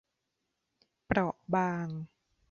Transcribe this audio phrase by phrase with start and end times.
[1.05, 1.87] เปราะบาง